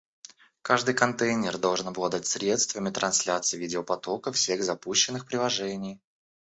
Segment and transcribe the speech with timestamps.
[0.63, 6.01] Каждый контейнер должен обладать средствами трансляции видеопотока всех запущенных приложений